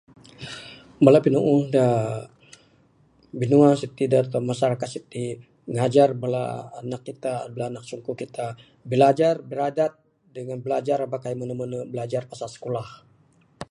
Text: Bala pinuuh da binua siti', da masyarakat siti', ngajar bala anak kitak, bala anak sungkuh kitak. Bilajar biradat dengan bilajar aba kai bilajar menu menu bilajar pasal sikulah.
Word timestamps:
Bala 1.05 1.19
pinuuh 1.25 1.61
da 1.75 1.85
binua 3.39 3.69
siti', 3.81 4.11
da 4.13 4.37
masyarakat 4.49 4.89
siti', 4.93 5.37
ngajar 5.73 6.09
bala 6.21 6.43
anak 6.81 7.01
kitak, 7.07 7.41
bala 7.53 7.65
anak 7.71 7.85
sungkuh 7.89 8.15
kitak. 8.21 8.51
Bilajar 8.89 9.35
biradat 9.49 9.93
dengan 10.35 10.57
bilajar 10.65 10.99
aba 11.01 11.17
kai 11.23 11.33
bilajar 11.39 11.39
menu 11.39 11.53
menu 11.61 11.79
bilajar 11.93 12.23
pasal 12.31 12.49
sikulah. 12.53 12.89